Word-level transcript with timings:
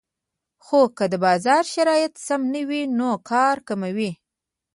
خو 0.65 0.79
که 0.97 1.05
د 1.11 1.13
بازار 1.25 1.63
شرایط 1.73 2.13
سم 2.27 2.41
نه 2.53 2.61
وو 2.69 2.81
نو 2.97 3.09
کار 3.31 3.55
کموي 3.67 4.11